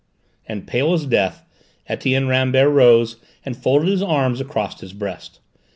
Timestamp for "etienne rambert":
1.87-2.71